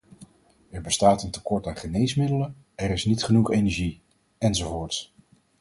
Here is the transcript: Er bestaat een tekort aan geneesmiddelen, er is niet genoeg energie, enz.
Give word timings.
Er 0.69 0.81
bestaat 0.81 1.23
een 1.23 1.31
tekort 1.31 1.67
aan 1.67 1.75
geneesmiddelen, 1.77 2.55
er 2.75 2.89
is 2.91 3.05
niet 3.05 3.23
genoeg 3.23 3.51
energie, 3.51 4.01
enz. 4.37 4.65